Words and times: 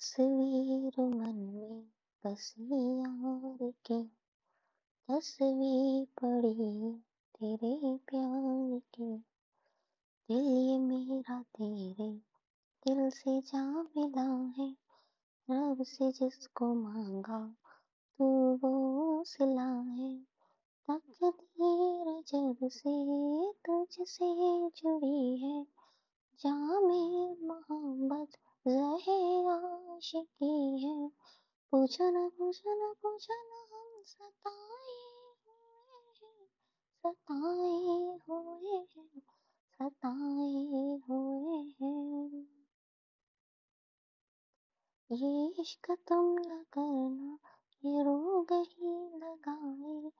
तस्वीर 0.00 0.92
मन 0.98 1.34
में 1.34 1.82
बसी 2.26 2.64
यार 3.00 3.72
की 3.86 4.04
तस्वीर 5.10 6.04
पड़ी 6.04 6.92
तेरे 7.34 7.96
प्यार 7.96 8.78
की। 8.94 9.18
दिल 10.30 10.44
ये 10.44 10.78
मेरा 10.78 11.42
तेरे 11.42 12.12
दिल 12.86 13.10
से 13.10 13.40
जा 13.40 13.82
मिला 13.82 14.54
है। 14.58 14.76
रब 15.50 15.82
से 15.82 16.12
जिसको 16.12 16.74
मांगा 16.74 17.56
तू 18.18 18.24
वो 18.56 19.24
सिला 19.24 19.80
है। 19.80 20.16
तकदीर 20.90 22.22
जब 22.28 22.68
से 22.68 22.94
तुझसे 23.52 24.34
जुड़ी 24.68 25.36
है। 25.38 25.64
जामे 26.40 27.34
मोहब्बत 27.46 28.28
रहे 28.66 29.37
आशिकी 29.98 30.48
है 30.80 31.08
पूछो 31.72 32.08
न 32.10 32.28
पूछो 32.30 32.72
न 32.72 32.90
न 32.98 33.64
हम 33.70 34.02
सताए 34.04 34.98
सताए 37.04 37.96
हुए 38.28 38.76
हैं 38.94 39.22
सताए 39.80 40.84
हुए 41.08 41.58
हैं 41.80 42.46
ये 45.10 45.32
इश्क 45.62 45.90
तुम 46.08 46.32
न 46.38 46.62
करना 46.72 47.36
ये 47.82 48.02
रोग 48.04 48.52
ही 48.52 48.96
लगाए 49.18 50.10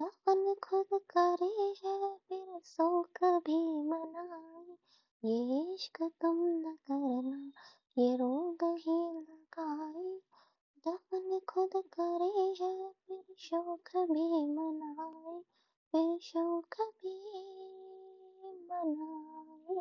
दफन 0.00 0.54
खुद 0.64 1.00
करे 1.16 1.54
है 1.84 2.14
फिर 2.18 2.60
सो 2.66 2.90
कभी 3.16 3.62
मनाए 3.88 4.76
ये 5.22 5.60
इश्क 5.74 6.02
तुम 6.20 6.46
न 6.58 6.74
करना 6.86 7.50
ये 7.96 8.14
रोग 8.16 8.62
ही 8.80 8.97
खुद 11.58 11.82
करे 11.94 12.26
है 12.26 12.54
शोक 13.38 13.88
भी 14.10 14.26
मनाए 14.46 15.40
फिर 15.92 16.18
शोक 16.22 16.76
भी 16.80 17.14
मनाए। 18.66 19.76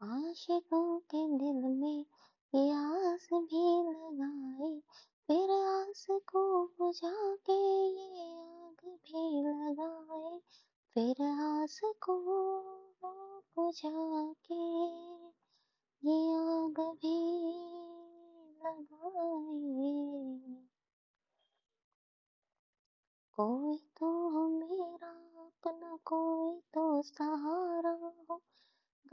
आशिकों 0.00 0.98
के 0.98 1.22
दिल 1.38 1.60
में 1.76 2.00
ये 2.54 2.64
आस 2.70 3.28
भी 3.32 3.62
लगाए, 3.82 4.72
फिर 5.28 5.50
आस 5.50 6.06
को 6.10 6.42
बुझा 6.78 7.14
के 7.50 7.60
ये 8.00 8.26
आग 8.32 8.82
भी 9.06 9.24
लगाए, 9.42 10.38
फिर 10.96 11.22
आस 11.26 11.80
को 11.84 12.18
बुझा 13.56 14.32
के 14.46 14.62
ये 16.02 16.18
आग 16.34 16.80
भी 16.96 17.23
लगाए। 18.80 20.64
कोई 23.36 23.76
तो 23.76 24.30
मेरा 24.48 25.42
अपना, 25.44 25.98
कोई 26.04 26.60
तो 26.74 27.02
सहारा 27.02 27.98
हो। 28.30 28.40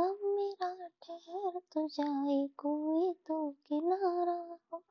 गम 0.00 0.18
मेरा 0.24 0.88
ठहर 0.88 1.60
तो 1.72 1.88
जाए, 1.88 2.48
कोई 2.56 3.14
तो 3.26 3.50
किनारा 3.50 4.58
हो। 4.72 4.82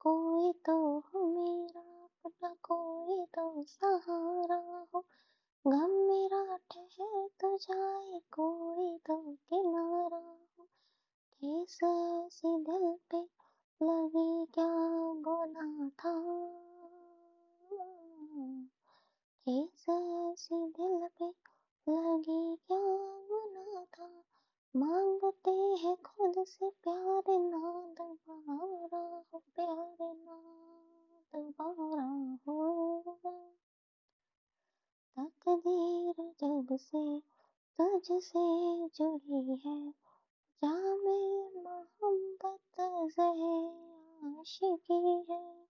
कोई 0.00 0.52
तो 0.52 0.98
मेरा 1.26 2.08
अपना, 2.24 2.56
कोई 2.62 3.26
तो 3.26 3.62
सहारा 3.62 4.86
हो। 4.94 5.04
गम 5.66 5.90
मेरा 5.90 6.56
ठहर 6.56 7.28
तो 7.40 7.58
जाए, 7.58 8.20
कोई 8.20 8.98
तो 8.98 9.16
किनारा 9.32 10.36
हो। 10.58 10.64
ठेस 11.32 11.78
मांगते 24.76 25.50
हैं 25.50 25.96
खुद 25.96 26.44
से 26.46 26.70
प्यार 26.70 27.22
ना 27.28 27.94
दोबारा 27.98 28.54
हो, 28.54 29.38
प्यार 29.54 29.96
ना 30.00 30.36
दोबारा 31.34 32.04
हो। 32.48 33.54
तकदीर 35.16 36.14
जब 36.40 36.76
से 36.76 37.20
तुझसे 37.78 38.88
जुड़ी 38.88 39.56
है, 39.66 39.90
जामे 40.64 41.50
मोहब्बत 41.60 42.80
जहे 43.16 43.68
आशिकी 44.40 45.32
है। 45.32 45.60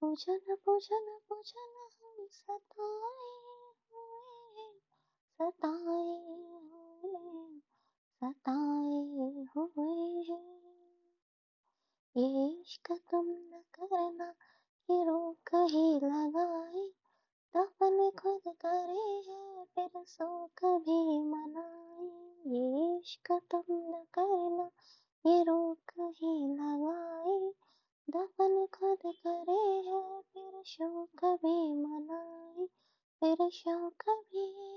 पूछन 0.00 0.38
पूछन 0.38 0.56
पूछो 0.64 0.96
न 0.96 1.18
पूछो 1.28 1.60
न 1.60 1.88
हम 2.02 2.26
सताए 2.30 3.32
हुए 3.92 4.72
सताए 5.32 6.41
सताए 8.24 9.46
हुए 9.56 10.22
ये 12.16 12.60
इश्क 12.60 12.92
तुम 12.92 13.26
न 13.26 13.62
करना 13.74 14.28
ये 14.90 15.04
रोक 15.04 15.54
ही 15.54 15.94
लगाए। 15.94 16.90
दफन 17.56 18.10
खुद 18.10 18.40
करे 18.46 19.30
है, 19.30 19.64
फिर 19.64 20.04
सो 20.04 20.46
कभी 20.46 21.20
मनाए। 21.20 22.04
ये 22.46 22.98
इश्क 22.98 23.32
तुम 23.32 23.64
न 23.70 24.04
करना 24.18 24.70
ये 25.26 25.42
रोक 25.42 25.92
ही 26.00 26.54
लगाए। 26.54 27.52
दफन 28.10 28.66
खुद 28.66 28.98
करे 29.06 29.90
है, 29.90 30.20
फिर 30.20 30.62
शोक 30.66 31.24
भी 31.24 31.74
मनाए। 31.74 32.66
फिर 33.20 33.48
शौक 33.48 34.10
भी 34.10 34.71